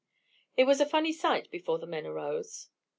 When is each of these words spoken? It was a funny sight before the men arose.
It 0.57 0.63
was 0.63 0.81
a 0.81 0.87
funny 0.87 1.13
sight 1.13 1.51
before 1.51 1.77
the 1.77 1.85
men 1.85 2.07
arose. 2.07 2.69